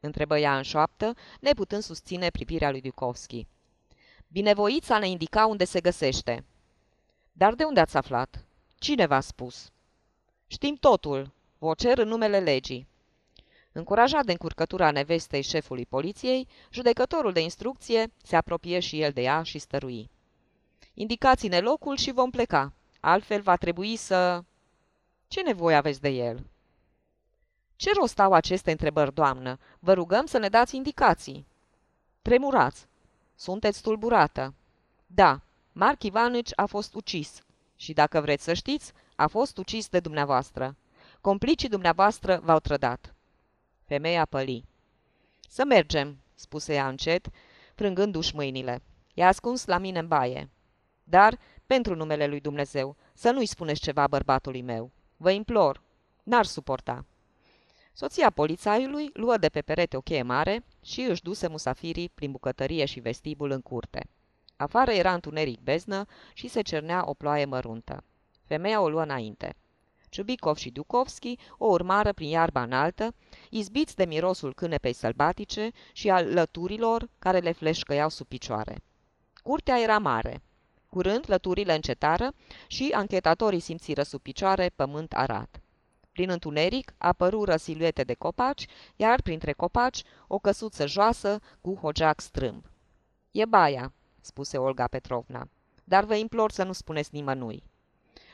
întrebă 0.01 0.39
ea 0.39 0.57
în 0.57 0.63
șoaptă, 0.63 1.15
neputând 1.41 1.83
susține 1.83 2.31
privirea 2.31 2.71
lui 2.71 2.81
Dukovski. 2.81 3.47
Binevoița 4.29 4.99
ne 4.99 5.09
indica 5.09 5.47
unde 5.47 5.65
se 5.65 5.81
găsește. 5.81 6.45
Dar 7.33 7.55
de 7.55 7.65
unde 7.65 7.81
ați 7.81 7.97
aflat? 7.97 8.45
Cine 8.79 9.07
v-a 9.07 9.21
spus? 9.21 9.71
Știm 10.47 10.75
totul. 10.75 11.33
Vă 11.59 11.75
cer 11.75 11.99
în 11.99 12.09
numele 12.09 12.39
legii. 12.39 12.91
Încurajat 13.73 14.25
de 14.25 14.33
încurcătura 14.33 14.91
nevestei 14.91 15.43
șefului 15.43 15.87
poliției, 15.87 16.49
judecătorul 16.71 17.33
de 17.33 17.41
instrucție 17.41 18.13
se 18.23 18.37
apropie 18.37 18.81
și 18.81 19.01
el 19.01 19.13
de 19.13 19.23
ea 19.23 19.43
și 19.43 19.59
stărui. 19.59 20.11
Indicați-ne 20.95 21.61
locul 21.61 21.97
și 21.97 22.13
vom 22.13 22.31
pleca. 22.31 22.73
Altfel 23.01 23.41
va 23.41 23.57
trebui 23.57 23.97
să... 23.97 24.45
Ce 25.29 25.43
nevoie 25.43 25.77
aveți 25.77 26.01
de 26.01 26.09
el? 26.09 26.47
Ce 27.77 27.91
rost 27.95 28.19
au 28.19 28.33
aceste 28.33 28.71
întrebări, 28.71 29.15
doamnă? 29.15 29.59
Vă 29.79 29.93
rugăm 29.93 30.27
să 30.27 30.39
ne 30.39 30.49
dați 30.49 30.77
indicații. 30.77 31.47
Tremurați. 32.23 32.87
Sunteți 33.35 33.83
tulburată. 33.83 34.55
Da, 35.07 35.41
Marc 35.73 36.03
Ivanici 36.03 36.51
a 36.55 36.67
fost 36.67 36.95
ucis. 36.95 37.43
Și 37.77 37.93
dacă 37.93 38.21
vreți 38.21 38.45
să 38.45 38.53
știți, 38.53 38.93
a 39.17 39.27
fost 39.27 39.59
ucis 39.59 39.89
de 39.89 40.01
dumneavoastră. 40.01 40.77
Complicii 41.21 41.69
dumneavoastră 41.69 42.41
v-au 42.43 42.59
trădat. 42.59 43.15
Femeia 43.93 44.25
păli. 44.25 44.65
Să 45.49 45.65
mergem, 45.65 46.19
spuse 46.35 46.75
ea 46.75 46.89
încet, 46.89 47.29
frângându-și 47.75 48.35
mâinile. 48.35 48.83
E 49.15 49.25
ascuns 49.25 49.65
la 49.67 49.79
mine 49.79 49.99
în 49.99 50.09
baie. 50.09 50.51
Dar, 51.05 51.39
pentru 51.67 51.95
numele 51.95 52.27
lui 52.27 52.41
Dumnezeu, 52.41 52.97
să 53.15 53.31
nu-i 53.31 53.47
spuneți 53.47 53.81
ceva 53.81 54.07
bărbatului 54.07 54.63
meu. 54.63 54.91
Vă 55.17 55.31
implor. 55.31 55.83
N-ar 56.23 56.45
suporta. 56.45 57.05
Soția 57.93 58.31
polițaiului 58.31 59.11
luă 59.13 59.37
de 59.37 59.49
pe 59.49 59.61
perete 59.61 59.97
o 59.97 60.01
cheie 60.01 60.23
mare 60.23 60.65
și 60.85 61.01
își 61.01 61.23
duse 61.23 61.49
musafirii 61.49 62.09
prin 62.15 62.31
bucătărie 62.31 62.85
și 62.85 63.01
vestibul 63.01 63.51
în 63.51 63.61
curte. 63.61 64.07
Afară 64.57 64.91
era 64.91 65.15
întuneric 65.15 65.61
beznă 65.61 66.07
și 66.35 66.49
se 66.49 66.63
cernea 66.63 67.03
o 67.07 67.15
ploaie 67.15 67.45
măruntă. 67.45 68.05
Femeia 68.45 68.81
o 68.81 68.89
luă 68.89 69.03
înainte. 69.03 69.57
Ciubicov 70.13 70.57
și 70.57 70.71
Dukovski 70.71 71.39
o 71.59 71.67
urmară 71.67 72.13
prin 72.13 72.29
iarba 72.29 72.63
înaltă, 72.63 73.15
izbiți 73.51 73.97
de 73.97 74.05
mirosul 74.05 74.55
cânepei 74.55 74.93
sălbatice 74.93 75.71
și 75.93 76.11
al 76.11 76.33
lăturilor 76.33 77.09
care 77.19 77.39
le 77.39 77.53
fleșcăiau 77.53 78.09
sub 78.09 78.27
picioare. 78.27 78.83
Curtea 79.43 79.81
era 79.81 79.99
mare. 79.99 80.43
Curând, 80.87 81.25
lăturile 81.27 81.75
încetară 81.75 82.35
și 82.67 82.93
anchetatorii 82.95 83.61
simțiră 83.61 84.03
sub 84.03 84.21
picioare 84.21 84.71
pământ 84.77 85.13
arat. 85.13 85.61
Prin 86.13 86.31
întuneric 86.31 86.95
apărură 86.99 87.57
siluete 87.57 88.03
de 88.03 88.15
copaci, 88.15 88.67
iar 88.97 89.23
printre 89.23 89.53
copaci 89.53 90.03
o 90.27 90.39
căsuță 90.39 90.87
joasă 90.87 91.41
cu 91.61 91.75
hogeac 91.75 92.21
strâmb. 92.21 92.65
E 93.31 93.45
baia, 93.45 93.93
spuse 94.21 94.59
Olga 94.59 94.87
Petrovna, 94.87 95.49
dar 95.85 96.05
vă 96.05 96.15
implor 96.15 96.51
să 96.51 96.63
nu 96.63 96.73
spuneți 96.73 97.09
nimănui. 97.13 97.71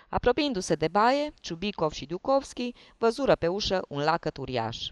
Apropiindu-se 0.09 0.75
de 0.75 0.89
baie, 0.89 1.35
Ciubicov 1.41 1.93
și 1.93 2.07
Dukovski 2.07 2.75
văzură 2.99 3.35
pe 3.35 3.49
ușă 3.49 3.85
un 3.89 4.03
lacăt 4.03 4.37
uriaș. 4.37 4.89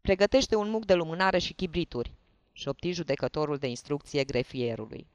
Pregătește 0.00 0.56
un 0.56 0.70
muc 0.70 0.84
de 0.84 0.94
lumânare 0.94 1.38
și 1.38 1.52
chibrituri, 1.52 2.14
șopti 2.52 2.92
judecătorul 2.92 3.56
de 3.56 3.66
instrucție 3.66 4.24
grefierului. 4.24 5.06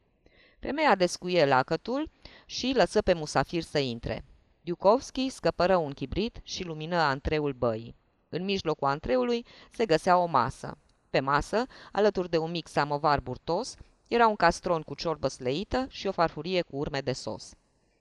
Femeia 0.60 0.96
descuie 0.96 1.46
lacătul 1.46 2.10
și 2.46 2.74
lăsă 2.76 3.02
pe 3.02 3.14
musafir 3.14 3.64
să 3.64 3.80
intre. 3.80 4.26
Dukovski 4.62 5.30
scăpără 5.30 5.78
un 5.78 5.92
chibrit 5.92 6.40
și 6.44 6.64
lumină 6.64 6.96
antreul 6.96 7.54
băii. 7.54 7.96
În 8.30 8.44
mijlocul 8.44 8.88
antreului 8.88 9.46
se 9.72 9.86
găsea 9.86 10.18
o 10.18 10.26
masă. 10.26 10.78
Pe 11.10 11.20
masă, 11.20 11.66
alături 11.92 12.30
de 12.30 12.38
un 12.38 12.52
mic 12.52 12.68
samovar 12.68 13.20
burtos, 13.20 13.76
era 14.08 14.28
un 14.28 14.36
castron 14.36 14.82
cu 14.82 14.96
ciorbă 14.96 15.28
sleită 15.28 15.86
și 15.90 16.08
o 16.08 16.12
farfurie 16.12 16.62
cu 16.62 16.76
urme 16.76 17.02
de 17.02 17.14
sos. 17.14 17.54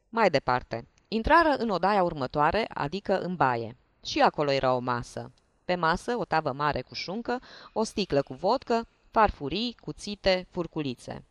Mai 0.08 0.30
departe, 0.30 0.88
intrară 1.08 1.48
în 1.48 1.68
odaia 1.68 2.02
următoare, 2.02 2.66
adică 2.68 3.18
în 3.18 3.36
baie. 3.36 3.76
Și 4.04 4.20
acolo 4.20 4.50
era 4.50 4.74
o 4.74 4.78
masă. 4.78 5.32
Pe 5.64 5.74
masă 5.74 6.16
o 6.16 6.24
tavă 6.24 6.52
mare 6.52 6.82
cu 6.82 6.94
șuncă, 6.94 7.40
o 7.72 7.82
sticlă 7.82 8.22
cu 8.22 8.34
vodcă, 8.34 8.86
farfurii, 9.10 9.76
cuțite, 9.80 10.46
furculițe. 10.50 11.24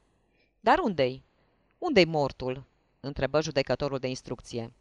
Dar 0.59 0.79
unde-i? 0.79 1.23
Unde-i 1.77 2.05
mortul?" 2.05 2.63
întrebă 2.99 3.41
judecătorul 3.41 3.99
de 3.99 4.07
instrucție. 4.07 4.73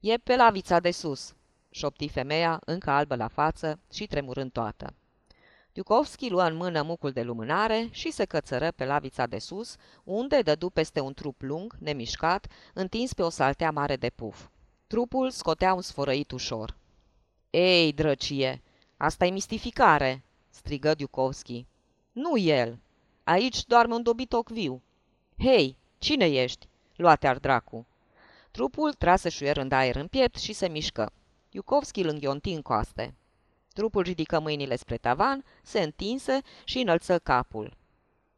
E 0.00 0.16
pe 0.16 0.36
lavița 0.36 0.80
de 0.80 0.90
sus," 0.90 1.34
șopti 1.70 2.08
femeia, 2.08 2.60
încă 2.64 2.90
albă 2.90 3.14
la 3.14 3.28
față 3.28 3.78
și 3.92 4.06
tremurând 4.06 4.52
toată. 4.52 4.94
Iucovski 5.72 6.28
luă 6.28 6.42
în 6.42 6.56
mână 6.56 6.82
mucul 6.82 7.10
de 7.10 7.22
lumânare 7.22 7.88
și 7.90 8.10
se 8.10 8.24
cățără 8.24 8.70
pe 8.70 8.84
lavița 8.84 9.26
de 9.26 9.38
sus, 9.38 9.76
unde 10.04 10.42
dădu 10.42 10.70
peste 10.70 11.00
un 11.00 11.14
trup 11.14 11.40
lung, 11.42 11.76
nemișcat, 11.78 12.46
întins 12.74 13.12
pe 13.12 13.22
o 13.22 13.28
saltea 13.28 13.70
mare 13.70 13.96
de 13.96 14.10
puf. 14.10 14.48
Trupul 14.86 15.30
scotea 15.30 15.74
un 15.74 15.80
sfărăit 15.80 16.30
ușor. 16.30 16.76
Ei, 17.50 17.92
drăcie, 17.92 18.62
asta 18.96 19.24
e 19.24 19.30
mistificare!" 19.30 20.24
strigă 20.50 20.94
Diukovski. 20.94 21.66
Nu 22.12 22.38
el! 22.38 22.78
Aici 23.24 23.64
doarme 23.64 23.94
un 23.94 24.02
dobitoc 24.02 24.48
viu!" 24.48 24.82
Hei, 25.38 25.76
cine 25.98 26.26
ești?" 26.26 26.68
Luate-ar 26.96 27.38
dracu!" 27.38 27.86
Trupul 28.50 28.92
trase 28.92 29.28
șuierând 29.28 29.72
aer 29.72 29.96
în 29.96 30.06
piept 30.06 30.36
și 30.36 30.52
se 30.52 30.68
mișcă. 30.68 31.12
Iucovski 31.50 32.00
îl 32.00 32.08
înghionti 32.08 32.52
în 32.52 32.62
coaste. 32.62 33.14
Trupul 33.72 34.02
ridică 34.02 34.40
mâinile 34.40 34.76
spre 34.76 34.96
tavan, 34.96 35.44
se 35.62 35.80
întinse 35.80 36.40
și 36.64 36.78
înălță 36.78 37.18
capul. 37.18 37.76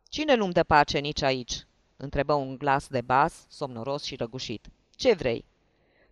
Cine 0.08 0.34
nu-mi 0.34 0.52
dă 0.52 0.62
pace 0.62 0.98
nici 0.98 1.22
aici?" 1.22 1.66
întrebă 1.96 2.32
un 2.32 2.58
glas 2.58 2.86
de 2.88 3.00
bas, 3.00 3.46
somnoros 3.48 4.02
și 4.02 4.16
răgușit. 4.16 4.68
Ce 4.90 5.14
vrei?" 5.14 5.44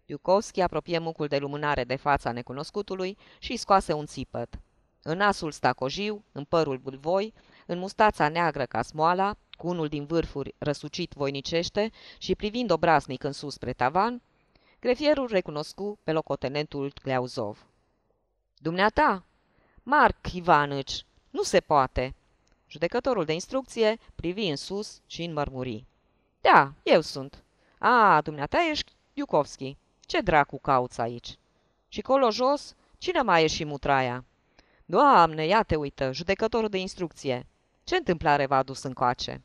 Iucovski 0.07 0.61
apropie 0.61 0.99
mucul 0.99 1.27
de 1.27 1.39
lumânare 1.39 1.85
de 1.85 1.97
fața 1.97 2.33
necunoscutului 2.33 3.17
și 3.39 3.57
scoase 3.57 3.93
un 3.93 4.07
țipăt. 4.07 4.61
În 5.03 5.17
nasul 5.17 5.53
stacojiu, 5.53 6.25
în 6.33 6.45
părul 6.45 6.79
bulvoi, 6.79 7.33
în 7.67 7.79
mustața 7.79 8.29
neagră 8.29 8.65
ca 8.65 8.83
smoala, 8.83 9.37
cu 9.51 9.69
unul 9.69 9.89
din 9.89 10.07
vârfuri 10.07 10.55
răsucit 10.59 11.13
voinicește 11.13 11.91
și 12.19 12.35
privind 12.35 12.71
obraznic 12.71 13.25
în 13.25 13.33
sus 13.33 13.55
spre 13.55 13.73
tavan, 13.73 14.23
grefierul 14.81 15.29
recunoscu 15.31 15.99
pe 16.05 16.13
locotenentul 16.13 16.93
Gleauzov. 17.03 17.70
Dumneata? 18.63 19.25
Marc 19.83 20.33
Ivanăci, 20.33 21.05
nu 21.31 21.43
se 21.43 21.61
poate!" 21.61 22.15
Judecătorul 22.69 23.25
de 23.25 23.33
instrucție 23.33 23.99
privi 24.15 24.49
în 24.49 24.57
sus 24.57 25.01
și 25.07 25.23
în 25.23 25.33
mărmurii. 25.33 25.87
Da, 26.41 26.73
eu 26.83 27.01
sunt. 27.01 27.43
A, 27.79 28.21
dumneata 28.23 28.59
ești 28.71 28.93
Iucovski. 29.13 29.77
Ce 30.01 30.21
dracu 30.21 30.59
cauți 30.59 31.01
aici? 31.01 31.39
Și 31.89 32.01
colo 32.01 32.31
jos, 32.31 32.75
cine 32.99 33.23
mai 33.23 33.45
e 33.45 33.47
și 33.47 33.65
mutraia? 33.65 34.25
Doamne, 34.85 35.47
ia 35.47 35.63
te 35.63 35.77
uită, 35.77 36.13
judecătorul 36.13 36.69
de 36.69 36.79
instrucție. 36.79 37.47
Ce 37.85 37.97
întâmplare 37.97 38.47
v-a 38.47 38.57
adus 38.57 38.83
încoace? 38.83 39.43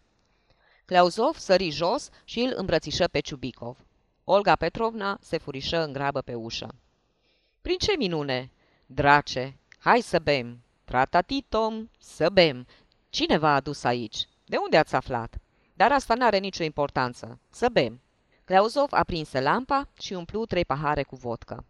Clauzov 0.85 1.35
sări 1.35 1.69
jos 1.69 2.09
și 2.23 2.39
îl 2.39 2.53
îmbrățișă 2.55 3.07
pe 3.07 3.19
Ciubicov. 3.19 3.77
Olga 4.23 4.55
Petrovna 4.55 5.17
se 5.21 5.37
furișă 5.37 5.83
în 5.83 5.93
grabă 5.93 6.21
pe 6.21 6.33
ușă. 6.33 6.75
Prin 7.61 7.77
ce 7.77 7.93
minune? 7.97 8.51
Drace, 8.87 9.57
hai 9.79 10.01
să 10.01 10.19
bem! 10.19 10.63
Tratatitom, 10.83 11.89
să 11.99 12.29
bem! 12.29 12.67
Cine 13.09 13.37
v-a 13.37 13.53
adus 13.53 13.83
aici? 13.83 14.17
De 14.45 14.57
unde 14.57 14.77
ați 14.77 14.95
aflat? 14.95 15.37
Dar 15.73 15.91
asta 15.91 16.15
n-are 16.15 16.37
nicio 16.37 16.63
importanță. 16.63 17.39
Să 17.49 17.69
bem! 17.71 18.01
Clauzov 18.43 18.87
aprinse 18.89 19.41
lampa 19.41 19.89
și 19.99 20.13
umplu 20.13 20.45
trei 20.45 20.65
pahare 20.65 21.03
cu 21.03 21.15
vodcă. 21.15 21.65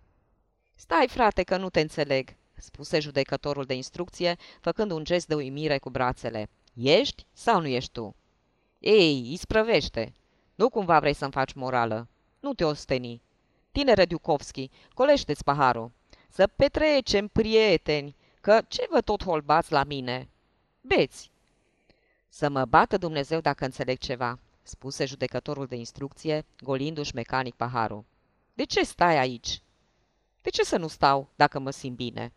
Stai, 0.76 1.08
frate, 1.08 1.44
că 1.44 1.58
nu 1.58 1.70
te 1.70 1.80
înțeleg, 1.80 2.36
spuse 2.54 3.00
judecătorul 3.00 3.64
de 3.64 3.74
instrucție, 3.74 4.36
făcând 4.62 4.92
un 4.92 5.04
gest 5.04 5.28
de 5.28 5.36
uimire 5.36 5.78
cu 5.78 5.90
brațele. 5.90 6.50
Ești 6.74 7.26
sau 7.34 7.62
nu 7.62 7.68
ești 7.68 7.92
tu? 7.92 8.16
Ei, 8.80 9.32
isprăvește! 9.32 10.14
Nu 10.56 10.70
cumva 10.70 11.00
vrei 11.00 11.14
să-mi 11.14 11.32
faci 11.32 11.54
morală. 11.54 12.08
Nu 12.40 12.54
te 12.54 12.64
osteni. 12.64 13.22
Tinere 13.72 14.06
Diukovski, 14.06 14.70
colește-ți 14.94 15.44
paharul. 15.44 15.92
Să 16.36 16.48
petrecem, 16.48 17.28
prieteni, 17.28 18.16
că 18.42 18.62
ce 18.68 18.88
vă 18.90 19.02
tot 19.02 19.24
holbați 19.24 19.72
la 19.72 19.84
mine? 19.84 20.30
Beți! 20.82 21.32
Să 22.30 22.50
mă 22.50 22.66
bată 22.66 22.98
Dumnezeu 22.98 23.40
dacă 23.40 23.66
înțeleg 23.66 23.98
ceva, 23.98 24.40
spuse 24.64 25.06
judecătorul 25.06 25.66
de 25.66 25.76
instrucție, 25.76 26.46
golindu-și 26.60 27.16
mecanic 27.16 27.56
paharul. 27.56 28.06
De 28.54 28.64
ce 28.64 28.84
stai 28.84 29.18
aici? 29.18 29.62
De 30.42 30.50
ce 30.50 30.64
să 30.64 30.78
nu 30.78 30.88
stau, 30.88 31.30
dacă 31.36 31.60
mă 31.60 31.70
simt 31.70 31.96
bine? 31.96 32.34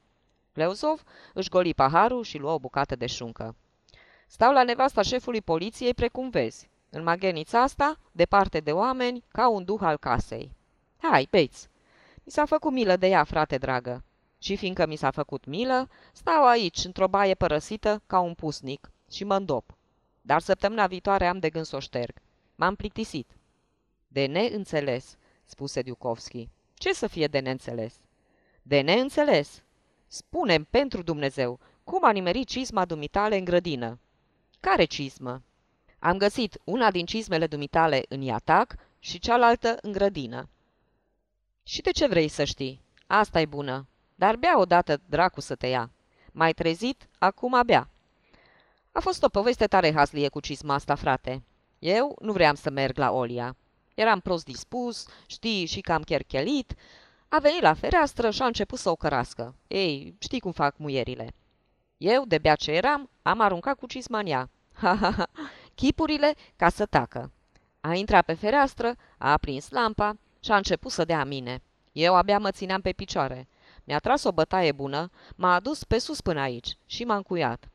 Pleuzov 0.52 1.02
își 1.34 1.48
goli 1.48 1.74
paharul 1.74 2.22
și 2.22 2.38
luă 2.38 2.52
o 2.52 2.58
bucată 2.58 2.96
de 2.96 3.06
șuncă. 3.06 3.56
Stau 4.26 4.52
la 4.52 4.64
nevasta 4.64 5.02
șefului 5.02 5.42
poliției, 5.42 5.94
precum 5.94 6.30
vezi. 6.30 6.68
În 6.90 7.02
magenița 7.02 7.62
asta, 7.62 7.98
departe 8.12 8.60
de 8.60 8.72
oameni, 8.72 9.24
ca 9.28 9.48
un 9.48 9.64
duh 9.64 9.80
al 9.82 9.96
casei. 9.96 10.52
Hai, 10.96 11.28
beți! 11.30 11.68
Mi 12.28 12.34
s-a 12.34 12.44
făcut 12.44 12.72
milă 12.72 12.96
de 12.96 13.06
ea, 13.06 13.24
frate 13.24 13.58
dragă. 13.58 14.04
Și 14.38 14.56
fiindcă 14.56 14.86
mi 14.86 14.96
s-a 14.96 15.10
făcut 15.10 15.44
milă, 15.44 15.88
stau 16.12 16.46
aici, 16.46 16.84
într-o 16.84 17.08
baie 17.08 17.34
părăsită, 17.34 18.02
ca 18.06 18.20
un 18.20 18.34
pusnic, 18.34 18.90
și 19.10 19.24
mă 19.24 19.36
îndop. 19.36 19.76
Dar 20.20 20.40
săptămâna 20.40 20.86
viitoare 20.86 21.26
am 21.26 21.38
de 21.38 21.50
gând 21.50 21.64
să 21.64 21.76
o 21.76 21.80
șterg. 21.80 22.14
M-am 22.54 22.74
plictisit. 22.74 23.30
De 24.08 24.26
neînțeles, 24.26 25.16
spuse 25.44 25.82
Diukovski. 25.82 26.48
Ce 26.74 26.92
să 26.92 27.06
fie 27.06 27.26
de 27.26 27.38
neînțeles? 27.38 27.94
De 28.62 28.80
neînțeles. 28.80 29.62
Spune 30.06 30.62
pentru 30.70 31.02
Dumnezeu, 31.02 31.58
cum 31.84 32.04
a 32.04 32.10
nimerit 32.10 32.48
cizma 32.48 32.84
dumitale 32.84 33.38
în 33.38 33.44
grădină? 33.44 33.98
Care 34.60 34.84
cizmă? 34.84 35.42
Am 35.98 36.16
găsit 36.16 36.60
una 36.64 36.90
din 36.90 37.06
cizmele 37.06 37.46
dumitale 37.46 38.02
în 38.08 38.20
iatac 38.20 38.74
și 38.98 39.18
cealaltă 39.18 39.78
în 39.80 39.92
grădină. 39.92 40.48
Și 41.68 41.80
de 41.80 41.90
ce 41.90 42.06
vrei 42.06 42.28
să 42.28 42.44
știi? 42.44 42.80
asta 43.06 43.40
e 43.40 43.46
bună. 43.46 43.86
Dar 44.14 44.36
bea 44.36 44.58
odată 44.58 45.00
dracu 45.06 45.40
să 45.40 45.54
te 45.54 45.66
ia. 45.66 45.90
Mai 46.32 46.52
trezit? 46.52 47.08
Acum 47.18 47.54
abia. 47.54 47.88
A 48.92 49.00
fost 49.00 49.22
o 49.22 49.28
poveste 49.28 49.66
tare 49.66 49.92
haslie 49.92 50.28
cu 50.28 50.40
cizma 50.40 50.74
asta, 50.74 50.94
frate. 50.94 51.42
Eu 51.78 52.16
nu 52.20 52.32
vreau 52.32 52.54
să 52.54 52.70
merg 52.70 52.98
la 52.98 53.10
Olia. 53.10 53.56
Eram 53.94 54.20
prost 54.20 54.44
dispus, 54.44 55.06
știi, 55.26 55.66
și 55.66 55.80
cam 55.80 56.02
cherchelit. 56.02 56.74
A 57.28 57.38
venit 57.38 57.60
la 57.60 57.74
fereastră 57.74 58.30
și 58.30 58.42
a 58.42 58.46
început 58.46 58.78
să 58.78 58.90
o 58.90 58.96
cărască. 58.96 59.54
Ei, 59.66 60.14
știi 60.18 60.40
cum 60.40 60.52
fac 60.52 60.76
muierile. 60.76 61.34
Eu, 61.96 62.24
de 62.24 62.38
bea 62.38 62.54
ce 62.54 62.70
eram, 62.70 63.10
am 63.22 63.40
aruncat 63.40 63.78
cu 63.78 63.86
cismania. 63.86 64.50
Ha, 64.72 64.94
ha, 64.94 65.10
ha, 65.10 65.28
chipurile 65.74 66.34
ca 66.56 66.68
să 66.68 66.86
tacă. 66.86 67.32
A 67.80 67.94
intrat 67.94 68.24
pe 68.24 68.34
fereastră, 68.34 68.94
a 69.18 69.32
aprins 69.32 69.70
lampa 69.70 70.16
și 70.40 70.52
a 70.52 70.56
început 70.56 70.90
să 70.90 71.04
dea 71.04 71.24
mine. 71.24 71.62
Eu 71.92 72.14
abia 72.14 72.38
mă 72.38 72.50
țineam 72.50 72.80
pe 72.80 72.92
picioare. 72.92 73.48
Mi-a 73.84 73.98
tras 73.98 74.24
o 74.24 74.32
bătaie 74.32 74.72
bună, 74.72 75.10
m-a 75.36 75.54
adus 75.54 75.84
pe 75.84 75.98
sus 75.98 76.20
până 76.20 76.40
aici 76.40 76.76
și 76.86 77.04
m-a 77.04 77.16
încuiat. 77.16 77.68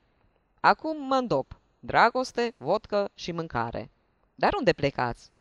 Acum 0.59 1.05
mă 1.05 1.15
îndop. 1.15 1.59
Dragoste, 1.79 2.53
vodcă 2.57 3.11
și 3.15 3.31
mâncare. 3.31 3.89
Dar 4.35 4.53
unde 4.57 4.73
plecați? 4.73 5.31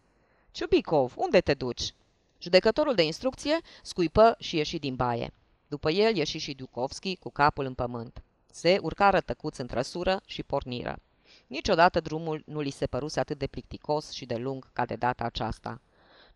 Ciubicov, 0.51 1.13
unde 1.17 1.41
te 1.41 1.55
duci? 1.55 1.95
Judecătorul 2.39 2.95
de 2.95 3.03
instrucție 3.03 3.59
scuipă 3.83 4.35
și 4.39 4.57
ieși 4.57 4.79
din 4.79 4.95
baie. 4.95 5.33
După 5.69 5.91
el 5.91 6.17
ieși 6.17 6.39
și 6.39 6.55
Dukovski 6.55 7.17
cu 7.17 7.31
capul 7.31 7.65
în 7.65 7.75
pământ. 7.75 8.23
Se 8.53 8.79
urcară 8.83 9.21
tăcuți 9.21 9.61
în 9.61 9.67
trăsură 9.67 10.21
și 10.27 10.43
porniră. 10.43 10.99
Niciodată 11.47 12.01
drumul 12.01 12.43
nu 12.47 12.61
li 12.61 12.71
se 12.71 12.87
păruse 12.87 13.21
atât 13.21 13.39
de 13.39 13.47
plicticos 13.47 14.11
și 14.11 14.27
de 14.27 14.37
lung 14.37 14.73
ca 14.73 14.85
de 14.85 14.95
data 14.95 15.25
aceasta. 15.25 15.81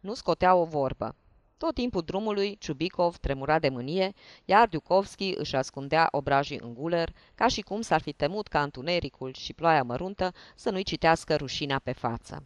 Nu 0.06 0.14
scotea 0.14 0.54
o 0.54 0.64
vorbă. 0.64 1.14
Tot 1.56 1.74
timpul 1.74 2.02
drumului, 2.02 2.56
Ciubicov 2.58 3.16
tremura 3.16 3.58
de 3.58 3.68
mânie, 3.68 4.12
iar 4.44 4.68
Dukovski 4.68 5.34
își 5.36 5.56
ascundea 5.56 6.08
obrajii 6.10 6.60
în 6.62 6.74
guler, 6.74 7.12
ca 7.34 7.48
și 7.48 7.60
cum 7.60 7.80
s-ar 7.80 8.00
fi 8.00 8.12
temut 8.12 8.48
ca 8.48 8.62
întunericul 8.62 9.32
și 9.34 9.52
ploaia 9.52 9.82
măruntă 9.82 10.32
să 10.54 10.70
nu-i 10.70 10.82
citească 10.82 11.36
rușinea 11.36 11.78
pe 11.78 11.92
față. 11.92 12.42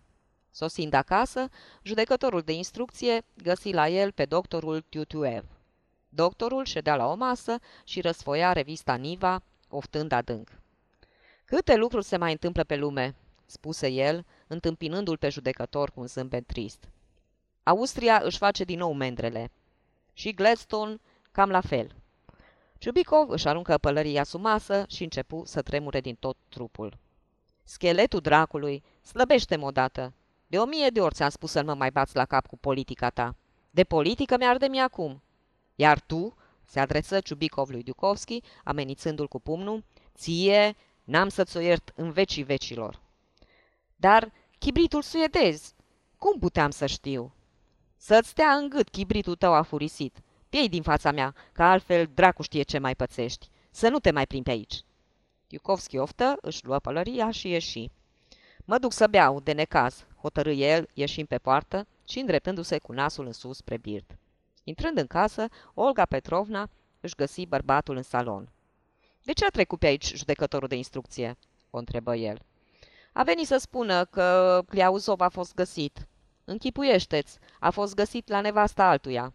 Sosind 0.51 0.95
acasă, 0.95 1.49
judecătorul 1.83 2.41
de 2.41 2.53
instrucție 2.53 3.23
găsi 3.43 3.73
la 3.73 3.89
el 3.89 4.13
pe 4.13 4.25
doctorul 4.25 4.85
Tutuev. 4.89 5.45
Doctorul 6.09 6.65
ședea 6.65 6.97
la 6.97 7.07
o 7.07 7.15
masă 7.15 7.59
și 7.85 8.01
răsfoia 8.01 8.53
revista 8.53 8.95
Niva, 8.95 9.43
oftând 9.69 10.13
adânc. 10.13 10.49
Câte 11.45 11.77
lucruri 11.77 12.05
se 12.05 12.17
mai 12.17 12.33
întâmplă 12.33 12.65
pe 12.65 12.77
lume, 12.77 13.15
spuse 13.47 13.89
el, 13.89 14.27
întâmpinându-l 14.47 15.17
pe 15.17 15.29
judecător 15.29 15.91
cu 15.91 16.01
un 16.01 16.07
zâmbet 16.07 16.47
trist. 16.47 16.89
Austria 17.63 18.21
își 18.25 18.39
face 18.39 18.65
din 18.65 18.79
nou 18.79 18.93
mendrele. 18.93 19.51
Și 20.13 20.35
Gladstone 20.35 21.01
cam 21.33 21.51
la 21.51 21.61
fel. 21.61 21.95
Ciubicov 22.79 23.29
își 23.29 23.49
aruncă 23.49 23.79
pălăria 23.79 24.25
sub 24.25 24.41
masă 24.41 24.85
și 24.89 25.03
începu 25.03 25.43
să 25.47 25.63
tremure 25.63 26.01
din 26.01 26.15
tot 26.15 26.37
trupul. 26.49 26.99
Scheletul 27.65 28.21
dracului, 28.21 28.83
slăbește-mă 29.03 29.67
odată. 29.67 30.13
De 30.47 30.59
o 30.59 30.65
mie 30.65 30.89
de 30.89 31.01
ori 31.01 31.15
ți-am 31.15 31.29
spus 31.29 31.51
să 31.51 31.61
nu 31.61 31.67
mă 31.67 31.75
mai 31.75 31.91
bați 31.91 32.17
la 32.17 32.25
cap 32.25 32.47
cu 32.47 32.57
politica 32.57 33.11
ta. 33.11 33.35
De 33.71 33.85
politică 33.85 34.37
mi-ar 34.37 34.57
de 34.57 34.67
mie 34.67 34.81
acum. 34.81 35.23
Iar 35.75 36.01
tu, 36.01 36.35
Se 36.65 36.81
adresă 36.81 37.21
Ciubicov 37.21 37.69
lui 37.69 37.83
Dukovski, 37.83 38.43
amenințându-l 38.65 39.29
cu 39.29 39.41
pumnul. 39.41 39.85
Ție 40.15 40.77
n-am 41.05 41.29
să-ți 41.29 41.57
o 41.57 41.61
iert 41.61 41.93
în 41.95 42.11
vecii 42.11 42.43
vecilor. 42.43 43.01
Dar 43.97 44.33
chibritul 44.59 45.03
suedez, 45.03 45.75
cum 46.19 46.39
puteam 46.39 46.71
să 46.71 46.87
știu? 46.87 47.33
Să-ți 48.03 48.29
stea 48.29 48.51
în 48.51 48.69
gât 48.69 48.89
chibritul 48.89 49.37
tău 49.37 49.53
afurisit. 49.53 50.17
Piei 50.49 50.69
din 50.69 50.83
fața 50.83 51.11
mea, 51.11 51.35
că 51.53 51.63
altfel 51.63 52.11
dracu 52.15 52.43
știe 52.43 52.63
ce 52.63 52.79
mai 52.79 52.95
pățești. 52.95 53.49
Să 53.71 53.89
nu 53.89 53.99
te 53.99 54.11
mai 54.11 54.27
prin 54.27 54.43
pe 54.43 54.51
aici. 54.51 54.83
Iucovski 55.49 55.99
oftă, 55.99 56.37
își 56.41 56.65
luă 56.65 56.79
pălăria 56.79 57.31
și 57.31 57.49
ieși. 57.49 57.91
Mă 58.65 58.79
duc 58.79 58.93
să 58.93 59.07
beau, 59.07 59.41
de 59.41 59.53
necaz, 59.53 60.07
hotărâ 60.21 60.53
el, 60.53 60.89
ieșind 60.95 61.27
pe 61.27 61.39
poartă 61.39 61.87
și 62.09 62.19
îndreptându-se 62.19 62.79
cu 62.79 62.93
nasul 62.93 63.27
în 63.27 63.33
sus 63.33 63.57
spre 63.57 63.77
birt. 63.77 64.17
Intrând 64.65 64.99
în 64.99 65.07
casă, 65.07 65.47
Olga 65.75 66.05
Petrovna 66.05 66.71
își 67.01 67.15
găsi 67.15 67.47
bărbatul 67.47 67.97
în 67.97 68.03
salon. 68.03 68.49
De 69.23 69.33
ce 69.33 69.45
a 69.45 69.49
trecut 69.49 69.79
pe 69.79 69.87
aici 69.87 70.15
judecătorul 70.15 70.69
de 70.69 70.77
instrucție?" 70.77 71.39
o 71.71 71.79
întrebă 71.79 72.17
el. 72.17 72.39
A 73.13 73.23
venit 73.23 73.47
să 73.47 73.57
spună 73.57 74.05
că 74.05 74.61
Cliauzov 74.69 75.21
a 75.21 75.29
fost 75.29 75.55
găsit. 75.55 76.09
Închipuiește-ți, 76.51 77.39
a 77.61 77.71
fost 77.71 77.95
găsit 77.95 78.29
la 78.29 78.41
nevasta 78.41 78.89
altuia." 78.89 79.33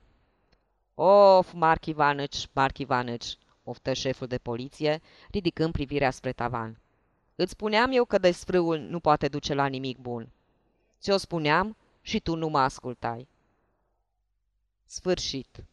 Of, 0.96 1.54
Marc 1.54 1.86
Ivanici, 1.86 2.48
Marc 2.54 2.78
Ivanici, 2.78 3.38
oftă 3.64 3.94
șeful 3.94 4.28
de 4.28 4.38
poliție, 4.38 5.02
ridicând 5.32 5.72
privirea 5.72 6.12
spre 6.12 6.32
tavan. 6.32 6.80
Îți 7.36 7.52
spuneam 7.52 7.92
eu 7.92 8.06
că 8.06 8.18
desfrâul 8.18 8.80
nu 8.80 9.00
poate 9.00 9.28
duce 9.28 9.54
la 9.54 9.66
nimic 9.66 9.98
bun. 9.98 10.30
Ți-o 11.00 11.18
spuneam 11.18 11.78
și 12.02 12.20
tu 12.20 12.36
nu 12.36 12.48
mă 12.48 12.60
ascultai. 12.60 13.28
Sfârșit. 14.86 15.64